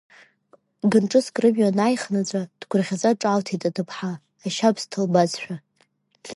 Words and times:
Гынҿыск 0.91 1.35
рымҩа 1.41 1.67
анааихнаҵәа, 1.71 2.41
дгәырӷьаҵәа 2.59 3.19
ҿаалҭит 3.21 3.61
аҭыԥҳа, 3.69 4.11
ашьабсҭа 4.45 4.99
лбазшәа. 5.05 5.55